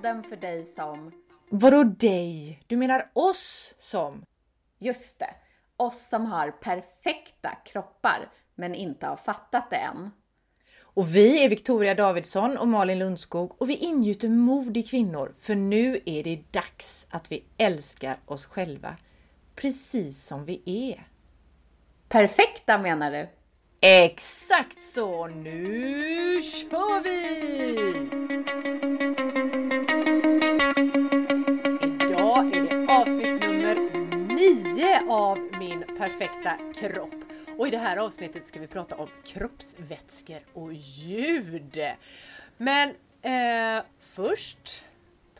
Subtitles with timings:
[0.00, 1.12] Podden för dig som...
[1.50, 2.62] Vadå dig?
[2.66, 4.24] Du menar oss som?
[4.78, 5.34] Just det,
[5.76, 10.10] oss som har perfekta kroppar men inte har fattat det än.
[10.82, 15.54] Och vi är Victoria Davidsson och Malin Lundskog och vi ingjuter mod i kvinnor för
[15.54, 18.96] nu är det dags att vi älskar oss själva
[19.54, 21.08] precis som vi är.
[22.08, 23.28] Perfekta menar du?
[23.80, 25.26] Exakt så!
[25.26, 28.99] Nu kör vi!
[33.10, 33.74] Avsnitt nummer
[34.34, 37.14] 9 av Min perfekta kropp.
[37.58, 41.78] Och i det här avsnittet ska vi prata om kroppsvätskor och ljud.
[42.56, 42.88] Men
[43.22, 44.86] eh, först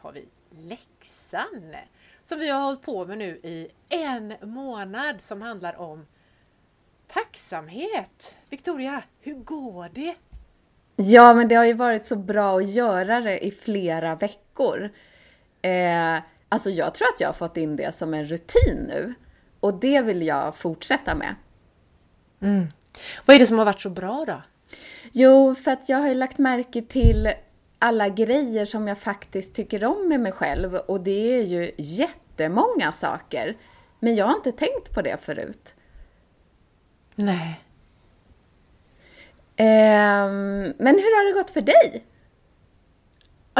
[0.02, 1.76] tar vi läxan
[2.22, 6.06] som vi har hållit på med nu i en månad som handlar om
[7.06, 8.36] tacksamhet.
[8.48, 10.14] Victoria, hur går det?
[10.96, 14.90] Ja, men det har ju varit så bra att göra det i flera veckor.
[15.62, 16.18] Eh,
[16.50, 19.14] alltså jag tror att jag har fått in det som en rutin nu.
[19.60, 21.34] Och det vill jag fortsätta med.
[22.40, 22.66] Mm.
[23.24, 24.42] Vad är det som har varit så bra då?
[25.12, 27.32] Jo, för att jag har ju lagt märke till
[27.78, 30.74] alla grejer som jag faktiskt tycker om med mig själv.
[30.74, 33.56] Och det är ju jättemånga saker.
[33.98, 35.74] Men jag har inte tänkt på det förut.
[37.14, 37.64] Nej.
[39.56, 42.04] Ehm, men hur har det gått för dig?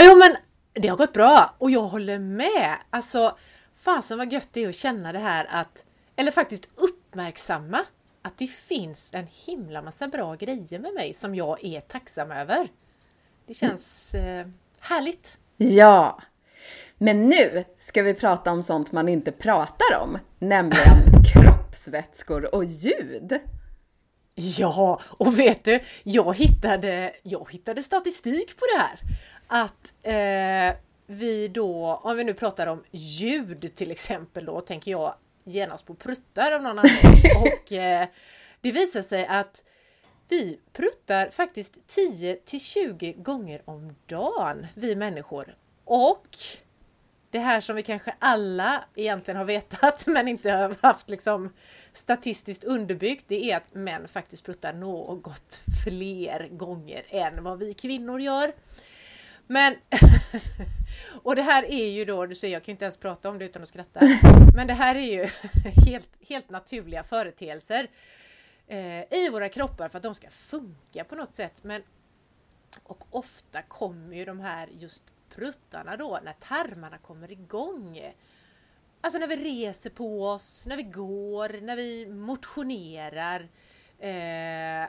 [0.01, 0.37] Jo men
[0.81, 2.77] det har gått bra och jag håller med.
[2.91, 3.37] Alltså
[3.81, 5.85] fasen vad gött det är att känna det här att,
[6.17, 7.85] eller faktiskt uppmärksamma
[8.23, 12.69] att det finns en himla massa bra grejer med mig som jag är tacksam över.
[13.47, 14.47] Det känns eh,
[14.81, 15.39] härligt.
[15.57, 16.23] Ja.
[16.99, 20.97] Men nu ska vi prata om sånt man inte pratar om, nämligen
[21.35, 23.41] kroppsvätskor och ljud.
[24.35, 29.01] Ja, och vet du, jag hittade, jag hittade statistik på det här.
[29.53, 35.15] Att eh, vi då, om vi nu pratar om ljud till exempel då, tänker jag
[35.45, 37.37] genast på pruttar av någon anledning.
[37.37, 38.09] Och eh,
[38.61, 39.65] det visar sig att
[40.29, 45.57] vi pruttar faktiskt 10 till 20 gånger om dagen, vi människor.
[45.85, 46.37] Och
[47.31, 51.53] det här som vi kanske alla egentligen har vetat men inte har haft liksom
[51.93, 58.21] statistiskt underbyggt, det är att män faktiskt pruttar något fler gånger än vad vi kvinnor
[58.21, 58.53] gör.
[59.51, 59.75] Men
[61.23, 63.45] och det här är ju då, du ser jag kan inte ens prata om det
[63.45, 64.01] utan att skratta.
[64.55, 65.29] Men det här är ju
[65.87, 67.91] helt, helt naturliga företeelser
[68.67, 71.65] eh, i våra kroppar för att de ska funka på något sätt.
[71.65, 71.83] Men
[72.83, 75.03] och ofta kommer ju de här just
[75.35, 78.13] pruttarna då när tarmarna kommer igång.
[79.01, 83.49] Alltså när vi reser på oss, när vi går, när vi motionerar.
[83.99, 84.89] Eh,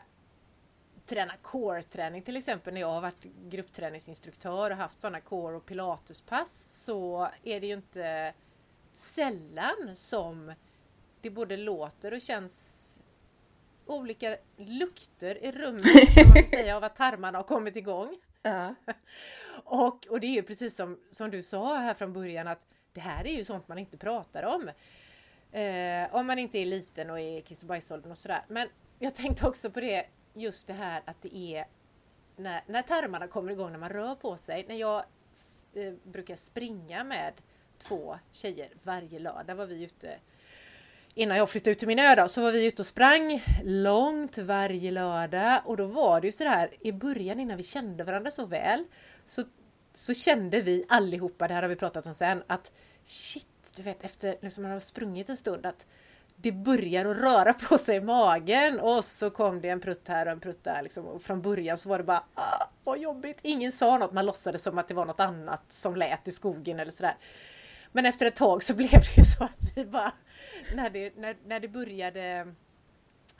[1.12, 6.84] träna core-träning till exempel när jag har varit gruppträningsinstruktör och haft sådana core och pilatespass
[6.86, 8.34] så är det ju inte
[8.98, 10.54] sällan som
[11.22, 12.88] det både låter och känns
[13.86, 18.18] olika lukter i rummet kan man säga av att tarmarna har kommit igång.
[18.42, 18.76] Ja.
[19.64, 23.02] och, och det är ju precis som, som du sa här från början att det
[23.02, 24.70] här är ju sånt man inte pratar om.
[25.52, 28.46] Eh, om man inte är liten och är kiss och bajsåldern och sådär.
[28.48, 28.68] Men
[29.00, 31.66] jag tänkte också på det, just det här att det är
[32.36, 34.66] när, när tarmarna kommer igång, när man rör på sig.
[34.68, 35.04] När jag
[35.74, 37.34] eh, brukar springa med
[37.78, 40.20] två tjejer varje lördag var vi ute
[41.14, 44.38] innan jag flyttade ut till min ö då, så var vi ute och sprang långt
[44.38, 48.32] varje lördag och då var det ju så här i början innan vi kände varandra
[48.32, 48.86] så väl
[49.26, 49.44] så,
[49.94, 52.72] så kände vi allihopa, det här har vi pratat om sen, att
[53.04, 55.86] shit, du vet efter liksom man har sprungit en stund att
[56.42, 60.26] det börjar att röra på sig i magen och så kom det en prutt här
[60.26, 61.06] och en prutt där liksom.
[61.06, 64.64] Och från början så var det bara ah, vad jobbigt, ingen sa något, man låtsades
[64.64, 67.16] som att det var något annat som lät i skogen eller sådär.
[67.92, 70.12] Men efter ett tag så blev det ju så att vi bara
[70.76, 72.54] när det, när, när det började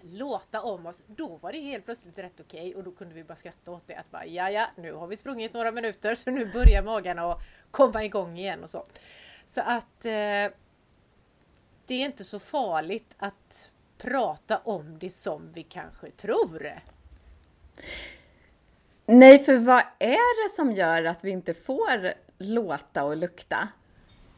[0.02, 3.24] låta om oss, då var det helt plötsligt rätt okej okay, och då kunde vi
[3.24, 6.32] bara skratta åt det att bara ja ja, nu har vi sprungit några minuter så
[6.32, 7.42] nu börjar magarna att
[7.72, 8.86] komma igång igen och så.
[9.48, 10.58] Så att eh,
[11.92, 16.80] det är inte så farligt att prata om det som vi kanske tror.
[19.06, 23.68] Nej, för vad är det som gör att vi inte får låta och lukta?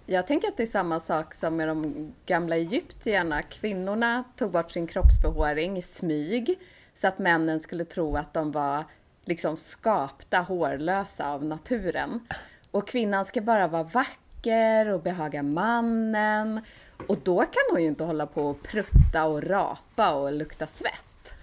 [0.06, 3.42] Jag tänker att det är samma sak som med de gamla egyptierna.
[3.42, 6.60] Kvinnorna tog bort sin kroppsbehåring i smyg
[6.94, 8.84] så att männen skulle tro att de var
[9.26, 12.28] liksom skapta hårlösa av naturen.
[12.72, 16.62] Och kvinnan ska bara vara vacker och behaga mannen.
[17.08, 21.36] Och då kan hon ju inte hålla på och prutta och rapa och lukta svett.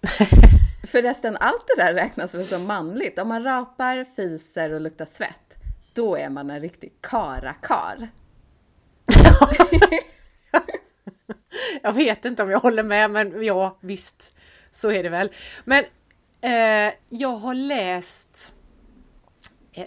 [0.88, 3.18] Förresten, allt det där räknas väl som manligt?
[3.18, 5.56] Om man rapar, fiser och luktar svett,
[5.94, 8.08] då är man en riktig karakar.
[11.82, 14.32] jag vet inte om jag håller med, men ja, visst,
[14.70, 15.32] så är det väl.
[15.64, 15.84] Men
[16.40, 18.54] eh, jag har läst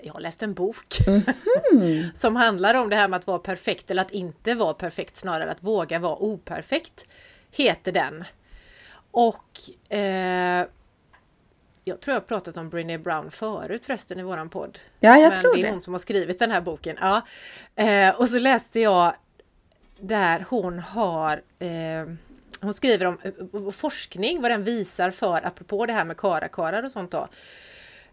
[0.04, 3.92] jag har läst en bok mm som handlar om det här med att vara perfekt
[3.92, 7.06] eller att inte vara perfekt, snarare att våga vara operfekt,
[7.52, 8.24] heter den.
[9.12, 9.60] Och
[9.96, 10.66] eh,
[11.84, 14.80] jag tror jag pratat om Brené Brown förut förresten i våran podd.
[15.00, 15.60] Ja, jag Men tror det.
[15.60, 15.72] är det.
[15.72, 16.98] hon som har skrivit den här boken.
[17.02, 17.22] Ja.
[17.76, 19.14] Eh, och så läste jag
[20.00, 22.14] där hon har eh,
[22.62, 26.92] hon skriver om eh, forskning, vad den visar för, apropå det här med karakarar och
[26.92, 27.28] sånt då.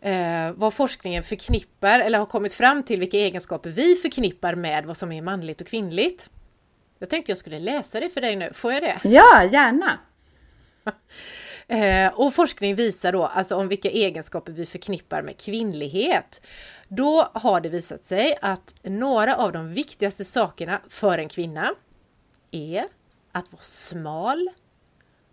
[0.01, 4.97] Eh, vad forskningen förknippar eller har kommit fram till vilka egenskaper vi förknippar med vad
[4.97, 6.31] som är manligt och kvinnligt.
[6.99, 8.99] Jag tänkte jag skulle läsa det för dig nu, får jag det?
[9.09, 9.99] Ja, gärna!
[11.71, 16.43] Eh, och forskning visar då alltså om vilka egenskaper vi förknippar med kvinnlighet.
[16.89, 21.75] Då har det visat sig att några av de viktigaste sakerna för en kvinna
[22.51, 22.85] är
[23.33, 24.51] att vara smal,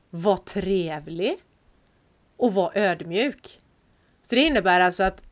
[0.09, 1.37] vara trevlig
[2.37, 3.59] och vara ödmjuk.
[4.29, 5.23] Så det innebär alltså att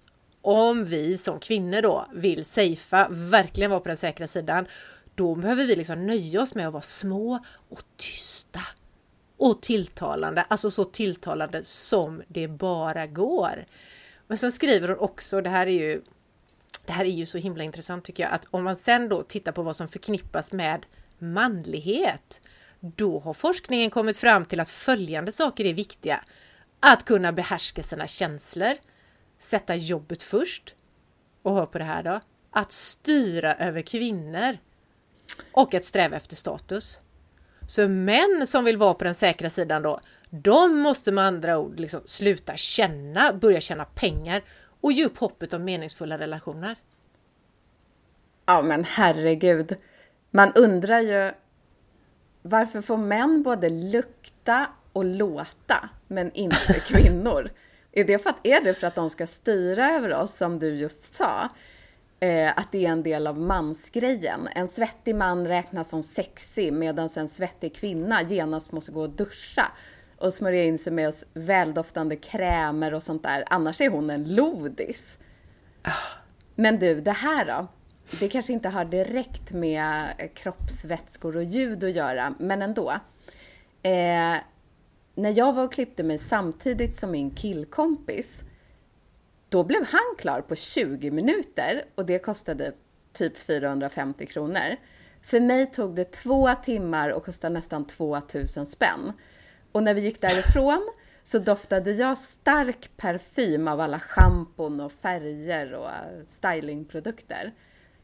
[0.41, 4.65] om vi som kvinnor då vill safea, verkligen vara på den säkra sidan,
[5.15, 8.61] då behöver vi liksom nöja oss med att vara små och tysta
[9.37, 13.65] och tilltalande, alltså så tilltalande som det bara går.
[14.27, 16.01] Men sen skriver hon också, det här är ju
[16.85, 19.51] det här är ju så himla intressant tycker jag, att om man sen då tittar
[19.51, 20.85] på vad som förknippas med
[21.19, 22.41] manlighet,
[22.79, 26.23] då har forskningen kommit fram till att följande saker är viktiga.
[26.85, 28.73] Att kunna behärska sina känslor,
[29.39, 30.75] sätta jobbet först
[31.41, 32.19] och hör på det här då,
[32.51, 34.57] att styra över kvinnor
[35.51, 37.01] och att sträva efter status.
[37.67, 39.99] Så män som vill vara på den säkra sidan då,
[40.29, 44.43] de måste med andra ord liksom sluta känna, börja tjäna pengar
[44.81, 46.75] och ge upp hoppet om meningsfulla relationer.
[48.45, 49.75] Ja men herregud.
[50.31, 51.31] Man undrar ju
[52.41, 57.49] varför får män både lukta och låta men inte kvinnor?
[57.91, 60.75] är, det för att, är det för att de ska styra över oss som du
[60.75, 61.49] just sa?
[62.23, 64.49] eh, att det är en del av mansgrejen.
[64.55, 69.71] En svettig man räknas som sexig medan en svettig kvinna genast måste gå och duscha
[70.17, 73.43] och smörja in sig med väldoftande krämer och sånt där.
[73.47, 75.19] Annars är hon en lodis.
[76.55, 77.67] Men du, det här då?
[78.19, 80.05] Det kanske inte har direkt med
[80.35, 82.91] kroppsvätskor och ljud att göra, men ändå.
[83.83, 84.35] Eh,
[85.15, 88.43] när jag var och klippte mig samtidigt som min killkompis
[89.49, 92.73] då blev han klar på 20 minuter och det kostade
[93.13, 94.75] typ 450 kronor.
[95.21, 99.13] För mig tog det två timmar och kostade nästan 2000 spänn.
[99.71, 100.91] Och när vi gick därifrån
[101.23, 105.89] så doftade jag stark parfym av alla schampon och färger och
[106.27, 107.53] stylingprodukter.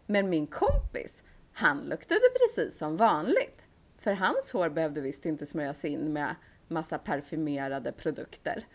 [0.05, 1.23] Men min kompis,
[1.53, 3.65] han luktade precis som vanligt.
[3.97, 6.35] För hans hår behövde visst inte smörjas in med
[6.69, 8.65] massa parfymerade produkter.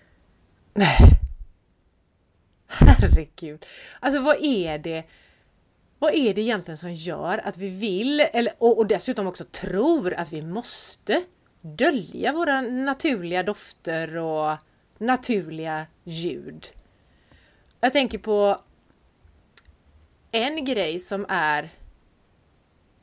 [0.75, 0.99] Nej.
[2.67, 3.67] Herregud.
[4.00, 5.05] Alltså vad är det?
[5.99, 10.14] Vad är det egentligen som gör att vi vill, eller, och, och dessutom också tror
[10.14, 11.23] att vi måste
[11.61, 14.57] dölja våra naturliga dofter och
[14.99, 16.66] naturliga ljud?
[17.80, 18.61] Jag tänker på
[20.30, 21.71] en grej som är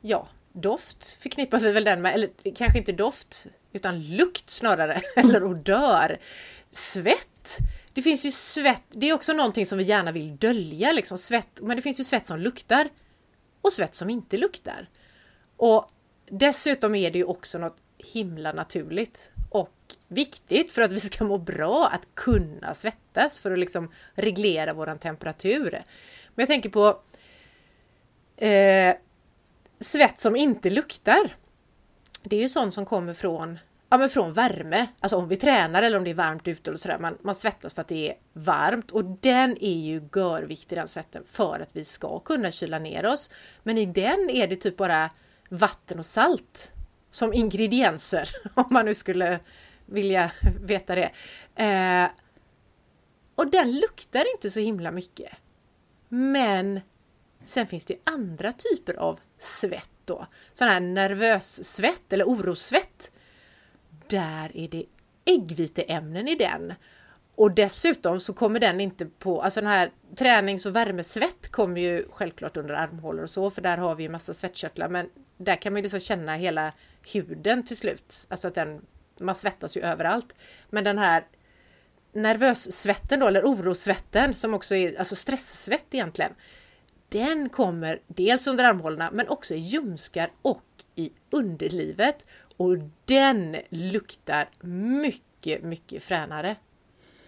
[0.04, 5.44] Ja, doft förknippar vi väl den med, eller kanske inte doft utan lukt snarare, eller
[5.44, 6.18] odör.
[6.72, 7.58] Svett
[7.94, 11.60] det finns ju svett, det är också någonting som vi gärna vill dölja, liksom svett,
[11.62, 12.88] men det finns ju svett som luktar
[13.60, 14.88] och svett som inte luktar.
[15.56, 15.90] Och
[16.30, 19.76] dessutom är det ju också något himla naturligt och
[20.08, 24.98] viktigt för att vi ska må bra att kunna svettas för att liksom reglera våran
[24.98, 25.70] temperatur.
[26.34, 27.02] Men jag tänker på
[28.36, 28.94] eh,
[29.82, 31.36] svett som inte luktar.
[32.22, 33.58] Det är ju sånt som kommer från
[33.92, 34.86] ja, men från värme.
[35.00, 36.98] Alltså om vi tränar eller om det är varmt ute och sådär.
[36.98, 41.22] Man, man svettas för att det är varmt och den är ju görviktig den svetten
[41.26, 43.30] för att vi ska kunna kyla ner oss.
[43.62, 45.10] Men i den är det typ bara
[45.48, 46.72] vatten och salt
[47.10, 49.40] som ingredienser om man nu skulle
[49.86, 50.32] vilja
[50.64, 51.10] veta det.
[51.54, 52.10] Eh,
[53.34, 55.32] och den luktar inte så himla mycket.
[56.08, 56.80] Men
[57.46, 60.26] sen finns det andra typer av svett då.
[60.52, 63.10] Sån här nervös svett eller orossvett
[64.06, 64.84] där är det
[65.24, 66.74] äggviteämnen i den.
[67.34, 72.06] Och dessutom så kommer den inte på, alltså den här tränings och värmesvett kommer ju
[72.10, 75.72] självklart under armhålor och så, för där har vi ju massa svettkörtlar, men där kan
[75.72, 76.72] man ju liksom känna hela
[77.12, 78.86] huden till slut, alltså att den,
[79.20, 80.34] man svettas ju överallt.
[80.70, 81.24] Men den här
[82.12, 86.32] nervössvetten då, eller orosvetten, som också är alltså stresssvett egentligen,
[87.12, 90.64] den kommer dels under armhålorna men också i ljumskar och
[90.94, 92.26] i underlivet.
[92.56, 96.56] Och den luktar mycket, mycket fränare.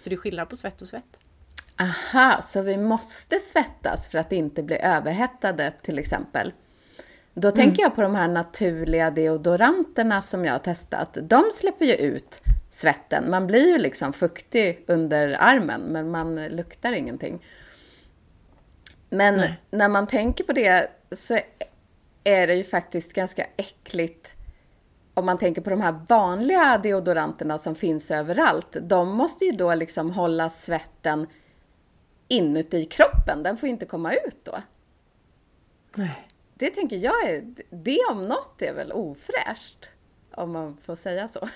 [0.00, 1.20] Så det är skillnad på svett och svett.
[1.76, 6.52] Aha, så vi måste svettas för att inte bli överhettade till exempel.
[7.34, 7.56] Då mm.
[7.56, 11.18] tänker jag på de här naturliga deodoranterna som jag har testat.
[11.22, 13.30] De släpper ju ut svetten.
[13.30, 17.42] Man blir ju liksom fuktig under armen men man luktar ingenting.
[19.16, 19.60] Men Nej.
[19.70, 21.38] när man tänker på det så
[22.24, 24.34] är det ju faktiskt ganska äckligt
[25.14, 28.76] om man tänker på de här vanliga deodoranterna som finns överallt.
[28.82, 31.26] De måste ju då liksom hålla svetten
[32.28, 33.42] inuti kroppen.
[33.42, 34.62] Den får inte komma ut då.
[35.94, 36.28] Nej.
[36.54, 39.88] Det tänker jag är, det om något är väl ofräscht.
[40.30, 41.48] Om man får säga så.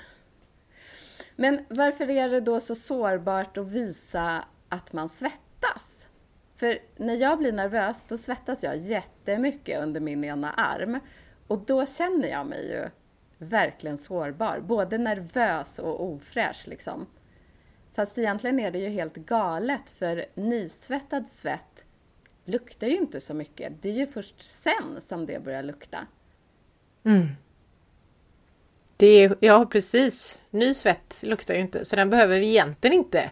[1.36, 6.07] Men varför är det då så sårbart att visa att man svettas?
[6.58, 11.00] För när jag blir nervös, då svettas jag jättemycket under min ena arm.
[11.46, 12.88] Och då känner jag mig ju
[13.38, 14.60] verkligen sårbar.
[14.60, 17.06] Både nervös och ofräsch liksom.
[17.94, 21.84] Fast egentligen är det ju helt galet för nysvettad svett
[22.44, 23.72] luktar ju inte så mycket.
[23.80, 26.06] Det är ju först sen som det börjar lukta.
[27.04, 27.28] Mm.
[28.96, 33.30] Det är, ja precis, ny svett luktar ju inte så den behöver vi egentligen inte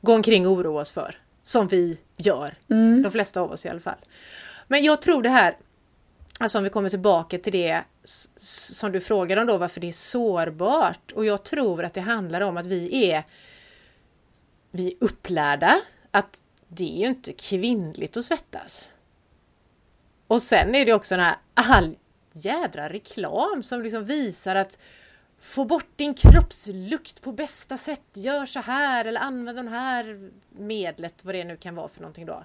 [0.00, 1.23] gå omkring och oroa oss för.
[1.46, 3.02] Som vi gör, mm.
[3.02, 3.98] de flesta av oss i alla fall.
[4.68, 5.56] Men jag tror det här,
[6.38, 7.82] alltså om vi kommer tillbaka till det
[8.36, 11.12] som du frågade om då, varför det är sårbart.
[11.12, 13.24] Och jag tror att det handlar om att vi är
[14.70, 18.90] vi är upplärda att det är ju inte kvinnligt att svettas.
[20.26, 21.96] Och sen är det också den här all
[22.32, 24.78] jädra reklam som liksom visar att
[25.44, 31.24] få bort din kroppslukt på bästa sätt, gör så här eller använd det här medlet,
[31.24, 32.44] vad det nu kan vara för någonting då.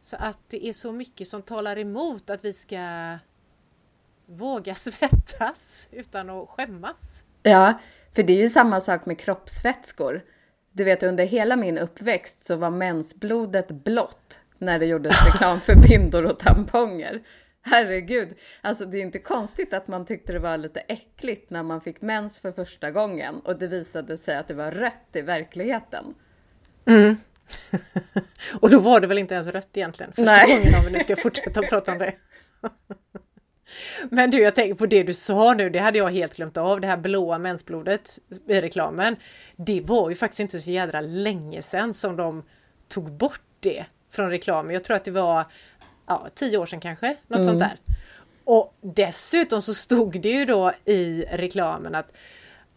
[0.00, 3.16] Så att det är så mycket som talar emot att vi ska
[4.26, 7.22] våga svettas utan att skämmas.
[7.42, 7.78] Ja,
[8.14, 10.24] för det är ju samma sak med kroppsvätskor.
[10.72, 15.74] Du vet, under hela min uppväxt så var mensblodet blått när det gjordes reklam för
[15.74, 17.22] bindor och tamponger.
[17.66, 18.28] Herregud,
[18.60, 22.00] alltså det är inte konstigt att man tyckte det var lite äckligt när man fick
[22.00, 26.14] mens för första gången och det visade sig att det var rött i verkligheten.
[26.86, 27.16] Mm.
[28.60, 30.56] och då var det väl inte ens rött egentligen, första Nej.
[30.56, 32.14] gången om vi nu ska fortsätta prata om det.
[34.10, 36.80] Men du, jag tänker på det du sa nu, det hade jag helt glömt av,
[36.80, 38.18] det här blåa mensblodet
[38.48, 39.16] i reklamen.
[39.56, 42.42] Det var ju faktiskt inte så jädra länge sedan som de
[42.88, 44.74] tog bort det från reklamen.
[44.74, 45.44] Jag tror att det var
[46.06, 47.44] ja, tio år sedan kanske, något mm.
[47.44, 47.78] sånt där.
[48.44, 52.12] Och dessutom så stod det ju då i reklamen att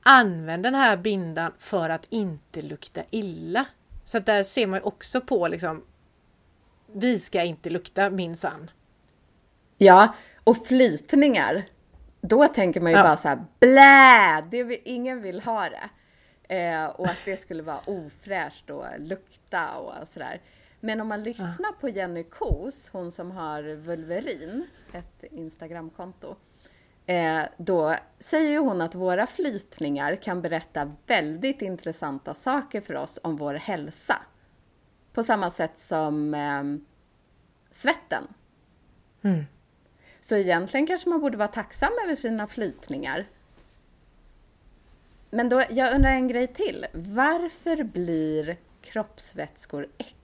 [0.04, 3.66] använd den här bindan för att inte lukta illa.
[4.06, 5.84] Så att där ser man ju också på liksom
[6.94, 8.72] vi ska inte lukta minsann.
[9.78, 11.66] Ja, och flytningar.
[12.22, 13.04] Då tänker man ju ja.
[13.04, 14.48] bara så här blä!
[14.52, 15.90] Det vill, ingen vill ha det.
[16.56, 20.42] Eh, och att det skulle vara ofräscht och lukta och sådär.
[20.80, 21.76] Men om man lyssnar ja.
[21.80, 26.36] på Jenny Kos, hon som har Vulverin, ett Instagramkonto.
[27.06, 33.38] Eh, då säger hon att våra flytningar kan berätta väldigt intressanta saker för oss om
[33.38, 34.22] vår hälsa.
[35.14, 36.64] På samma sätt som eh,
[37.72, 38.24] svetten.
[39.22, 39.46] Mm.
[40.22, 43.28] Så egentligen kanske man borde vara tacksam över sina flytningar.
[45.30, 46.86] Men då, jag undrar en grej till.
[46.94, 50.17] Varför blir kroppsvätskor äckliga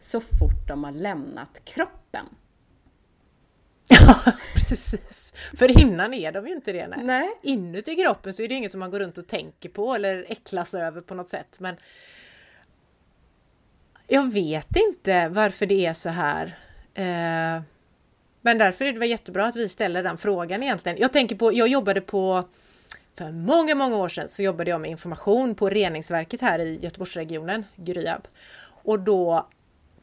[0.00, 2.26] så fort de har lämnat kroppen?
[3.92, 4.32] Ja,
[4.68, 5.32] precis.
[5.58, 6.88] För innan är de ju inte det.
[6.88, 7.04] Nej.
[7.04, 7.28] nej.
[7.42, 10.74] Inuti kroppen så är det inget som man går runt och tänker på eller äcklas
[10.74, 11.56] över på något sätt.
[11.60, 11.76] Men
[14.06, 16.46] jag vet inte varför det är så här.
[16.94, 17.62] Eh,
[18.40, 20.98] men därför är det jättebra att vi ställer den frågan egentligen.
[20.98, 22.44] Jag tänker på, jag jobbade på
[23.14, 27.64] för många, många år sedan så jobbade jag med information på reningsverket här i Göteborgsregionen,
[27.76, 28.28] Gryab.
[28.82, 29.48] Och då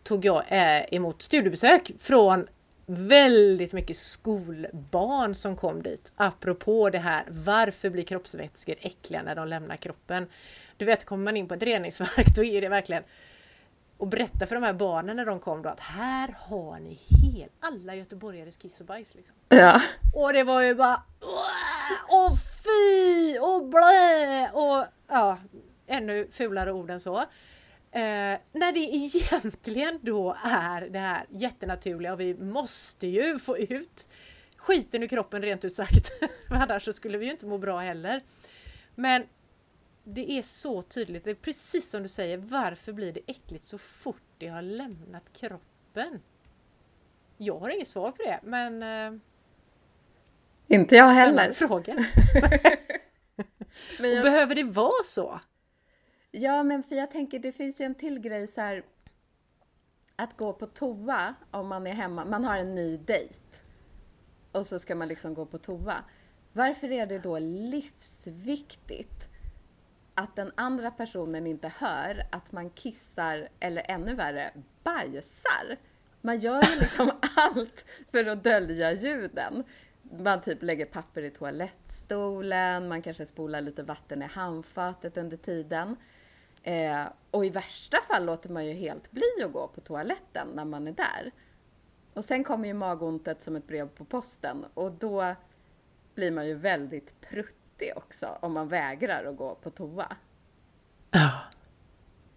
[0.04, 2.48] tog jag eh, emot studiebesök från
[2.86, 6.14] väldigt mycket skolbarn som kom dit.
[6.16, 10.28] Apropå det här, varför blir kroppsvätskor äckliga när de lämnar kroppen?
[10.78, 13.04] Du vet, kommer man in på ett reningsverk då är det verkligen
[13.98, 17.50] och berätta för de här barnen när de kom då att här har ni hel,
[17.60, 19.16] alla göteborgares kiss och bajs.
[19.16, 19.36] Liksom.
[19.50, 19.82] Ja.
[20.14, 21.04] Och det var ju bara
[22.10, 23.40] Åh fy!
[23.40, 24.52] Och blä!
[24.54, 25.38] Och ja,
[25.88, 27.26] ännu fulare ord än så.
[27.98, 34.08] Eh, när det egentligen då är det här jättenaturliga och vi måste ju få ut
[34.58, 36.12] skiten ur kroppen rent ut sagt.
[36.50, 38.24] Annars så skulle vi ju inte må bra heller.
[38.96, 39.24] Men
[40.04, 43.78] det är så tydligt, det är precis som du säger, varför blir det äckligt så
[43.78, 46.20] fort det har lämnat kroppen?
[47.38, 48.84] jag har inget svar på det, men...
[48.84, 49.20] Eh,
[50.68, 51.52] inte jag heller.
[51.52, 51.94] Fråga.
[54.00, 54.24] men jag...
[54.24, 55.40] Behöver det vara så?
[56.32, 58.84] Ja, men för jag tänker det finns ju en till grej så här.
[60.16, 63.40] Att gå på toa om man är hemma, man har en ny dejt.
[64.52, 66.04] Och så ska man liksom gå på toa.
[66.54, 69.30] Varför är det då livsviktigt
[70.14, 74.52] att den andra personen inte hör att man kissar eller ännu värre
[74.84, 75.78] bajsar?
[76.22, 79.64] Man gör ju liksom allt för att dölja ljuden.
[80.02, 85.96] Man typ lägger papper i toalettstolen, man kanske spolar lite vatten i handfatet under tiden.
[86.64, 90.66] Eh, och i värsta fall låter man ju helt bli att gå på toaletten när
[90.66, 91.32] man är där.
[92.14, 95.36] Och sen kommer ju magontet som ett brev på posten och då
[96.16, 100.16] blir man ju väldigt pruttig också om man vägrar att gå på toa.
[101.12, 101.32] Ja.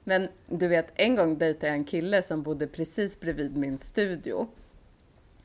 [0.04, 4.48] Men du vet, en gång dejtade jag en kille som bodde precis bredvid min studio.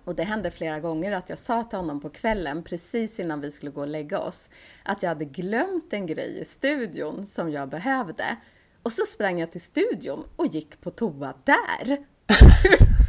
[0.03, 3.51] Och det hände flera gånger att jag sa till honom på kvällen, precis innan vi
[3.51, 4.49] skulle gå och lägga oss,
[4.83, 8.37] att jag hade glömt en grej i studion som jag behövde.
[8.85, 12.05] Och så sprang jag till studion och gick på toa där.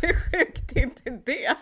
[0.02, 1.56] Hur sjukt är inte det?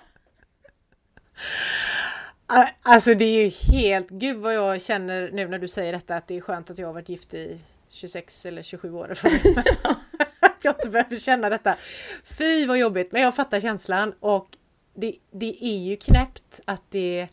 [2.82, 6.28] Alltså det är ju helt, gud vad jag känner nu när du säger detta att
[6.28, 9.10] det är skönt att jag har varit gift i 26 eller 27 år.
[10.40, 11.76] att jag inte behöver känna detta.
[12.24, 14.48] Fy vad jobbigt, men jag fattar känslan och
[14.94, 17.28] det, det är ju knäppt att det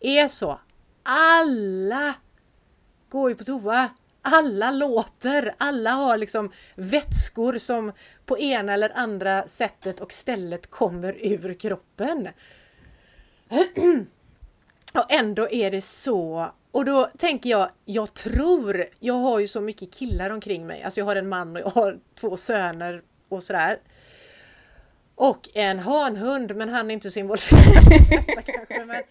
[0.00, 0.60] är så.
[1.02, 2.14] Alla
[3.08, 3.90] går ju på toa.
[4.32, 7.92] Alla låter, alla har liksom vätskor som
[8.26, 12.28] på ena eller andra sättet och stället kommer ur kroppen.
[14.94, 16.52] Och ändå är det så.
[16.70, 20.82] Och då tänker jag, jag tror, jag har ju så mycket killar omkring mig.
[20.82, 23.78] Alltså jag har en man och jag har två söner och sådär.
[25.14, 28.84] Och en hanhund, men han är inte så involverad i detta kanske.
[28.84, 29.02] Men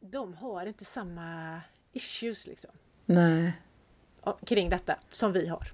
[0.00, 1.60] de har inte samma
[1.92, 2.70] issues liksom.
[3.10, 3.52] Nej.
[4.44, 5.72] Kring detta som vi har.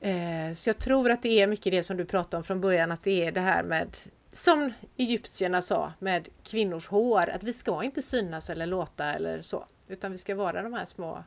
[0.00, 2.92] Eh, så jag tror att det är mycket det som du pratade om från början,
[2.92, 3.96] att det är det här med
[4.32, 9.66] som egyptierna sa med kvinnors hår, att vi ska inte synas eller låta eller så,
[9.88, 11.24] utan vi ska vara de här små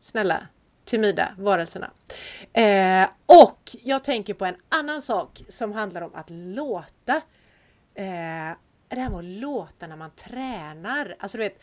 [0.00, 0.46] snälla,
[0.84, 1.90] timida varelserna.
[2.52, 7.16] Eh, och jag tänker på en annan sak som handlar om att låta.
[7.94, 8.56] Eh,
[8.88, 11.62] det här med att låta när man tränar, alltså du vet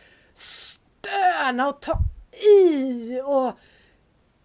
[1.03, 1.97] stöna och ta
[2.31, 3.53] i och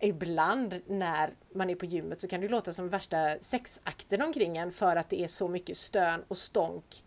[0.00, 4.72] ibland när man är på gymmet så kan det låta som värsta sexakten omkring en
[4.72, 7.04] för att det är så mycket stön och stånk.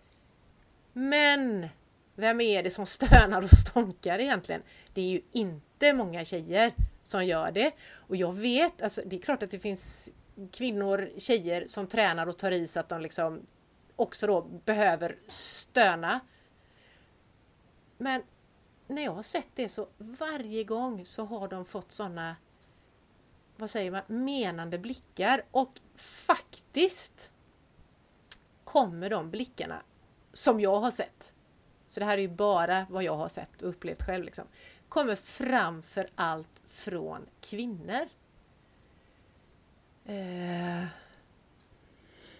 [0.94, 1.68] Men
[2.16, 4.62] vem är det som stönar och stånkar egentligen?
[4.94, 7.72] Det är ju inte många tjejer som gör det.
[7.96, 10.10] Och jag vet, alltså det är klart att det finns
[10.52, 13.42] kvinnor, tjejer som tränar och tar i så att de liksom
[13.96, 16.20] också då behöver stöna.
[17.98, 18.22] Men
[18.91, 22.36] när jag har sett det så varje gång så har de fått sådana
[23.62, 25.43] vad säger man, menande blickar.
[25.51, 27.32] Och faktiskt
[28.63, 29.82] kommer de blickarna
[30.34, 31.34] som jag har sett,
[31.88, 34.45] så det här är ju bara vad jag har sett och upplevt själv, liksom,
[34.89, 38.08] kommer framför allt från kvinnor.
[40.06, 40.84] Eh,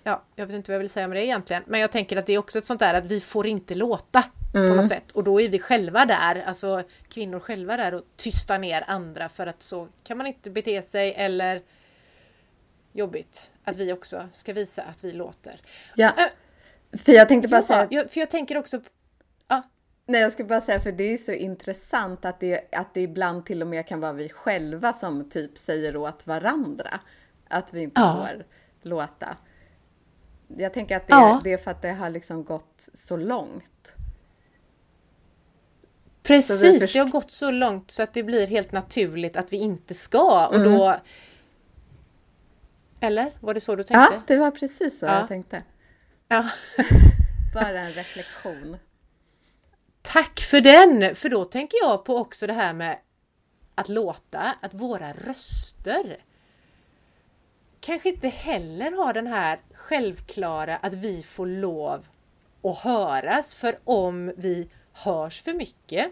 [0.04, 2.26] ja, jag vet inte vad jag vill säga om det egentligen, men jag tänker att
[2.26, 4.70] det är också ett sånt där att vi får inte låta mm.
[4.70, 5.12] på något sätt.
[5.12, 9.48] Och då är vi själva där, alltså kvinnor själva där och tysta ner andra för
[9.48, 11.62] att så kan man inte bete sig eller
[12.94, 15.62] jobbigt att vi också ska visa att vi låter.
[15.96, 16.14] Ja,
[16.92, 17.88] för jag tänkte bara ja, säga...
[17.90, 18.82] Jag, för jag tänker också...
[19.48, 19.64] Ja.
[20.06, 23.46] Nej, jag ska bara säga för det är så intressant att det, att det ibland
[23.46, 27.00] till och med kan vara vi själva som typ säger åt varandra
[27.48, 28.28] att vi inte ja.
[28.28, 28.46] får
[28.82, 29.38] låta.
[30.48, 31.42] Jag tänker att det, ja.
[31.44, 33.96] det är för att det har liksom gått så långt.
[36.32, 39.94] Precis, det har gått så långt så att det blir helt naturligt att vi inte
[39.94, 40.72] ska och mm.
[40.72, 40.96] då...
[43.00, 43.32] Eller?
[43.40, 44.16] Var det så du tänkte?
[44.16, 45.20] Ja, det var precis så ja.
[45.20, 45.64] jag tänkte.
[46.28, 46.50] Ja.
[47.54, 48.78] Bara en reflektion.
[50.02, 51.16] Tack för den!
[51.16, 52.98] För då tänker jag på också det här med
[53.76, 56.18] att låta, att våra röster
[57.80, 62.08] kanske inte heller har den här självklara att vi får lov
[62.64, 63.56] att höras.
[63.56, 66.12] För om vi hörs för mycket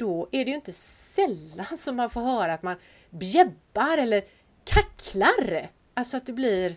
[0.00, 2.76] då är det ju inte sällan som man får höra att man
[3.10, 4.24] bjäbbar eller
[4.64, 5.70] kacklar.
[5.94, 6.76] Alltså att det blir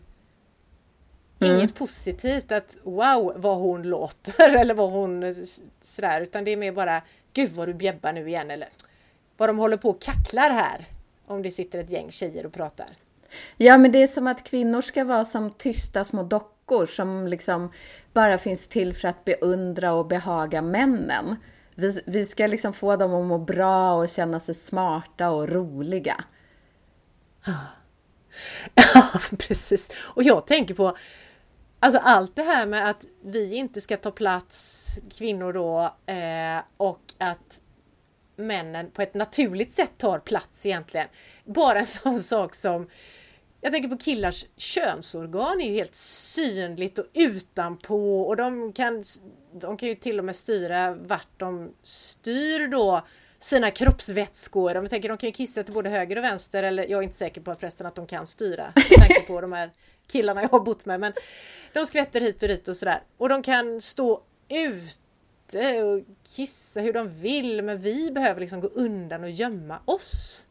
[1.39, 1.57] mm.
[1.57, 5.35] inget positivt att wow vad hon låter eller vad hon
[5.81, 7.01] sådär utan det är mer bara
[7.33, 8.69] gud vad du bjäbbar nu igen eller
[9.37, 10.85] vad de håller på och kacklar här
[11.25, 12.87] om det sitter ett gäng tjejer och pratar.
[13.57, 16.52] Ja, men det är som att kvinnor ska vara som tysta små dockor
[16.85, 17.71] som liksom
[18.13, 21.35] bara finns till för att beundra och behaga männen.
[21.75, 26.23] Vi, vi ska liksom få dem att må bra och känna sig smarta och roliga.
[27.45, 27.51] Ah.
[28.93, 29.89] Ja, precis.
[30.15, 30.97] Och jag tänker på
[31.83, 35.81] Alltså allt det här med att vi inte ska ta plats, kvinnor då,
[36.13, 37.61] eh, och att
[38.35, 41.07] männen på ett naturligt sätt tar plats egentligen.
[41.45, 42.87] Bara en sån sak som
[43.63, 49.03] jag tänker på killars könsorgan är ju helt synligt och utanpå och de kan,
[49.53, 53.01] de kan ju till och med styra vart de styr då
[53.39, 54.77] sina kroppsvätskor.
[54.77, 57.03] Om jag tänker de kan ju kissa till både höger och vänster eller jag är
[57.03, 59.71] inte säker på förresten att de kan styra med tanke på de här
[60.07, 61.13] killarna jag har bott med men
[61.73, 66.03] de skvätter hit och dit och sådär och de kan stå ute och
[66.35, 70.45] kissa hur de vill men vi behöver liksom gå undan och gömma oss.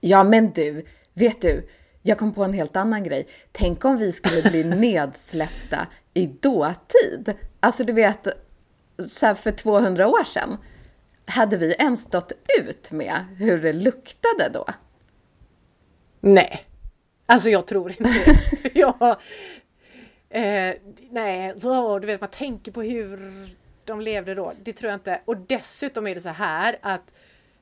[0.00, 1.68] Ja men du, vet du,
[2.06, 3.28] jag kom på en helt annan grej.
[3.52, 7.34] Tänk om vi skulle bli nedsläppta i dåtid.
[7.60, 8.28] Alltså du vet,
[9.08, 10.56] så för 200 år sedan.
[11.26, 14.66] Hade vi ens stått ut med hur det luktade då?
[16.20, 16.66] Nej,
[17.26, 18.70] alltså jag tror inte det.
[18.80, 19.16] Jag,
[20.30, 20.74] eh,
[21.10, 21.54] nej,
[22.00, 23.18] du vet man tänker på hur
[23.84, 24.52] de levde då.
[24.62, 25.20] Det tror jag inte.
[25.24, 27.12] Och dessutom är det så här att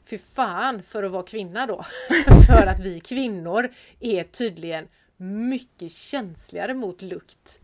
[0.04, 1.84] Fy fan för att vara kvinna då.
[2.46, 7.60] för att vi kvinnor är tydligen mycket känsligare mot lukt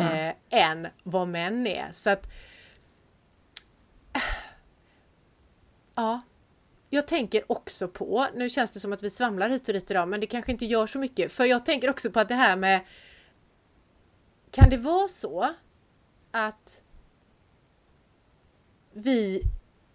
[0.00, 1.88] eh, än vad män är.
[1.92, 2.30] Så att
[5.94, 6.20] Ja,
[6.90, 10.08] jag tänker också på, nu känns det som att vi svamlar hit och dit idag,
[10.08, 11.32] men det kanske inte gör så mycket.
[11.32, 12.80] För jag tänker också på att det här med
[14.50, 15.54] Kan det vara så
[16.30, 16.80] att
[18.92, 19.42] vi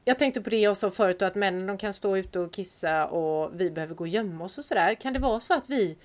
[0.06, 3.08] jag tänkte på det jag sa förut att männen de kan stå ute och kissa
[3.08, 4.96] och vi behöver gå och gömma oss och sådär.
[4.96, 5.98] Kan det vara så att vi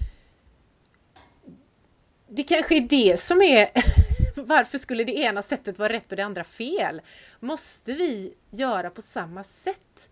[2.28, 3.70] Det kanske är det som är
[4.36, 7.02] Varför skulle det ena sättet vara rätt och det andra fel?
[7.40, 10.08] Måste vi göra på samma sätt?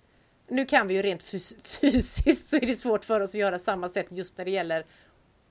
[0.49, 3.59] Nu kan vi ju rent fys fysiskt så är det svårt för oss att göra
[3.59, 4.87] samma sätt just när det gäller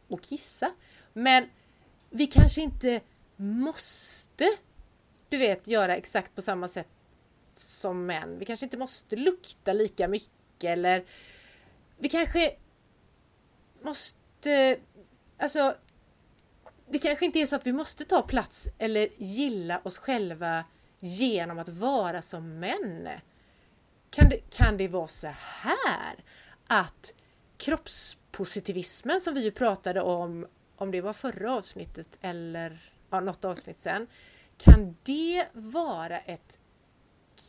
[0.10, 0.72] att kissa.
[1.14, 1.50] Men
[2.10, 3.02] vi kanske inte
[3.36, 4.50] måste,
[5.30, 6.88] du vet, göra exakt på samma sätt
[7.60, 8.40] som män.
[8.40, 11.06] Vi kanske inte måste lukta lika mycket eller
[11.98, 12.56] vi kanske
[13.82, 14.78] måste,
[15.38, 15.76] alltså
[16.90, 20.66] det kanske inte är så att vi måste ta plats eller gilla oss själva
[21.00, 23.10] genom att vara som män.
[24.10, 26.24] Kan det, kan det vara så här
[26.68, 27.14] att
[27.58, 33.80] kroppspositivismen som vi ju pratade om, om det var förra avsnittet eller ja, något avsnitt
[33.80, 34.08] sen,
[34.58, 36.58] kan det vara ett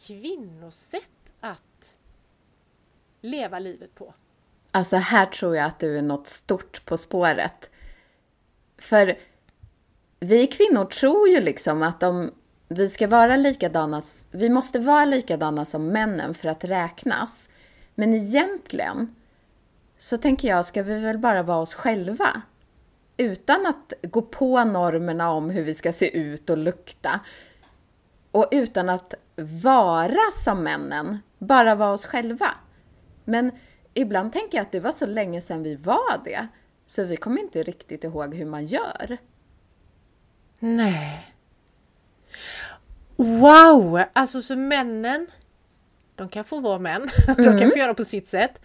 [0.07, 1.95] kvinnosätt att
[3.21, 4.15] leva livet på?
[4.71, 7.71] Alltså här tror jag att du är något stort på spåret.
[8.79, 9.19] För
[10.21, 12.31] vi kvinnor tror ju liksom att om
[12.69, 17.49] vi ska vara likadana, vi måste vara likadana som männen för att räknas.
[17.95, 19.15] Men egentligen
[19.99, 22.43] så tänker jag, ska vi väl bara vara oss själva?
[23.17, 27.21] Utan att gå på normerna om hur vi ska se ut och lukta.
[28.31, 32.55] Och utan att vara som männen, bara vara oss själva.
[33.25, 33.53] Men
[33.95, 36.49] ibland tänker jag att det var så länge sedan vi var det,
[36.87, 39.19] så vi kommer inte riktigt ihåg hur man gör.
[40.59, 41.35] Nej.
[43.17, 44.03] Wow!
[44.13, 45.27] Alltså så männen,
[46.15, 47.45] de kan få vara män, mm.
[47.45, 48.61] de kan få göra på sitt sätt.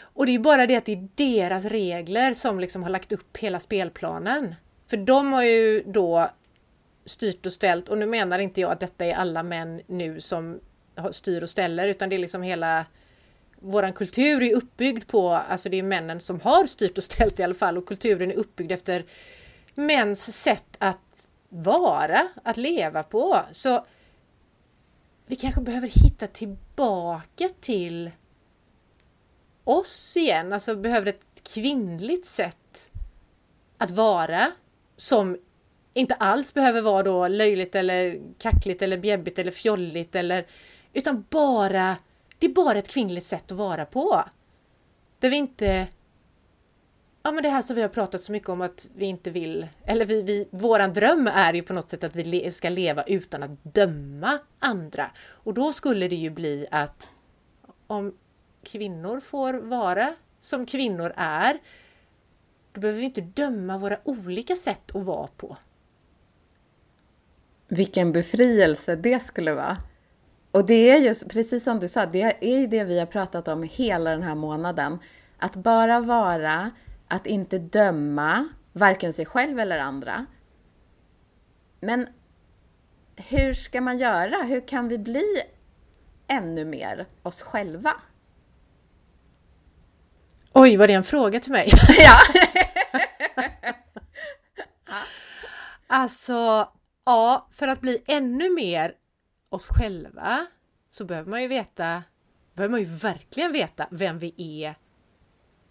[0.00, 3.36] Och det är bara det att det är deras regler som liksom har lagt upp
[3.36, 4.54] hela spelplanen.
[4.86, 6.30] För de har ju då
[7.06, 10.60] styrt och ställt och nu menar inte jag att detta är alla män nu som
[11.10, 12.86] styr och ställer utan det är liksom hela
[13.60, 17.42] Våran kultur är uppbyggd på, alltså det är männen som har styrt och ställt i
[17.42, 19.04] alla fall och kulturen är uppbyggd efter
[19.74, 23.40] mäns sätt att vara, att leva på.
[23.50, 23.86] Så
[25.26, 28.10] vi kanske behöver hitta tillbaka till
[29.64, 32.90] oss igen, alltså behöver ett kvinnligt sätt
[33.78, 34.52] att vara
[34.96, 35.36] som
[35.96, 40.46] inte alls behöver vara då löjligt eller kackligt eller bjäbbigt eller fjolligt eller
[40.92, 41.96] utan bara
[42.38, 44.24] det är bara ett kvinnligt sätt att vara på.
[45.20, 45.86] Där vi inte
[47.22, 49.66] Ja men det här som vi har pratat så mycket om att vi inte vill,
[49.84, 53.42] eller vi, vi, våran dröm är ju på något sätt att vi ska leva utan
[53.42, 55.10] att döma andra.
[55.28, 57.10] Och då skulle det ju bli att
[57.86, 58.14] om
[58.62, 61.58] kvinnor får vara som kvinnor är,
[62.72, 65.56] då behöver vi inte döma våra olika sätt att vara på.
[67.68, 69.76] Vilken befrielse det skulle vara.
[70.50, 73.48] Och det är ju precis som du sa, det är ju det vi har pratat
[73.48, 74.98] om hela den här månaden.
[75.38, 76.70] Att bara vara
[77.08, 80.26] att inte döma varken sig själv eller andra.
[81.80, 82.08] Men
[83.16, 84.42] hur ska man göra?
[84.42, 85.42] Hur kan vi bli
[86.26, 87.94] ännu mer oss själva?
[90.52, 91.72] Oj, var det en fråga till mig?
[91.98, 92.18] ja.
[95.86, 96.68] Alltså,
[97.06, 98.94] ja, för att bli ännu mer
[99.48, 100.46] oss själva
[100.90, 102.02] så behöver man ju veta,
[102.54, 104.74] behöver man ju verkligen veta vem vi är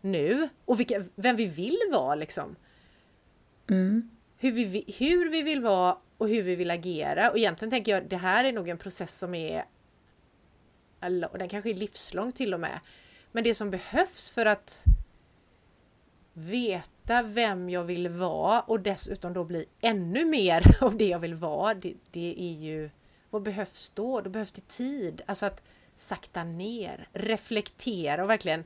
[0.02, 2.56] nu och vilka, vem vi vill vara liksom.
[3.70, 4.10] Mm.
[4.38, 7.32] Hur, vi, hur vi vill vara och hur vi vill agera.
[7.32, 9.66] Och egentligen tänker jag det här är nog en process som är
[11.32, 12.80] och den kanske är livslång till och med.
[13.32, 14.84] Men det som behövs för att
[16.34, 21.36] veta vem jag vill vara och dessutom då bli ännu mer av det jag vill
[21.36, 22.90] vara, det, det är ju...
[23.30, 24.22] Vad behövs då?
[24.22, 25.22] Då behövs det tid.
[25.26, 25.64] Alltså att
[25.96, 28.64] sakta ner, reflektera och verkligen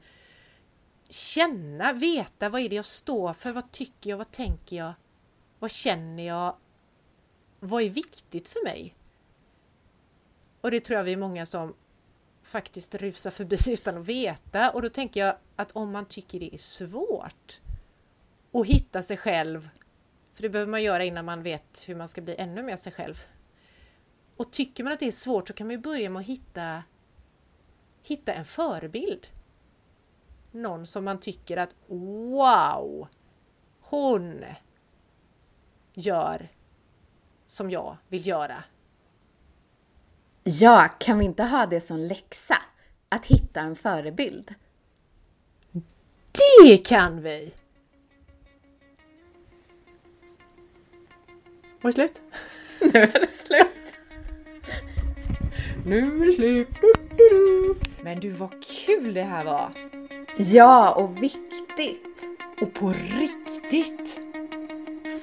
[1.10, 4.94] känna, veta vad är det jag står för, vad tycker jag, vad tänker jag,
[5.60, 6.56] vad känner jag,
[7.60, 8.96] vad är viktigt för mig?
[10.62, 11.76] Och det tror jag vi är många som
[12.44, 16.56] faktiskt rusar förbi utan att veta och då tänker jag att om man tycker det
[16.56, 17.62] är svårt
[18.52, 19.70] att hitta sig själv,
[20.34, 22.92] för det behöver man göra innan man vet hur man ska bli ännu mer sig
[22.92, 23.24] själv.
[24.38, 26.84] Och tycker man att det är svårt så kan man ju börja med att hitta,
[28.04, 29.28] hitta en förebild.
[30.52, 33.08] Någon som man tycker att wow,
[33.82, 34.46] hon
[35.94, 36.50] gör
[37.48, 38.64] som jag vill göra.
[40.44, 42.58] Ja, kan vi inte ha det som läxa?
[43.10, 44.56] Att hitta en förebild?
[46.62, 47.54] Det kan vi!
[51.82, 52.22] Var det slut?
[52.94, 53.96] Nu är det slut.
[55.86, 56.68] Nu är det slut.
[56.82, 57.76] Du, du, du.
[58.02, 58.50] Men du, vad
[58.86, 59.70] kul det här var!
[60.38, 62.24] Ja, och viktigt.
[62.62, 64.20] Och på riktigt!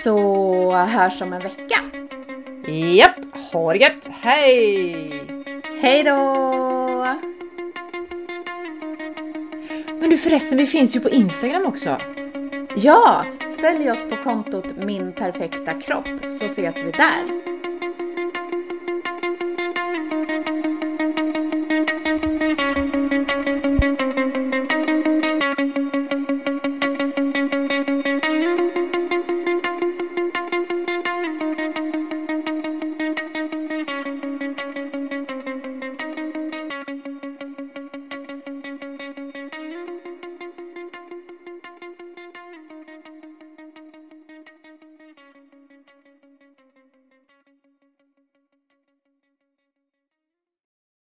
[0.02, 1.80] Så hörs om en vecka.
[2.72, 4.08] Japp, ha det gött!
[4.20, 5.12] Hej!
[5.80, 6.16] Hej då!
[10.00, 12.00] Men du förresten, vi finns ju på Instagram också.
[12.76, 13.24] Ja,
[13.60, 16.08] följ oss på kontot Min Perfekta Kropp
[16.40, 17.45] så ses vi där.